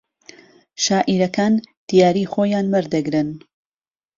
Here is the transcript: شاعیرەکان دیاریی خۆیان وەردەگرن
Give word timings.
شاعیرەکان 0.83 1.53
دیاریی 1.87 2.29
خۆیان 2.33 2.65
وەردەگرن 2.73 3.29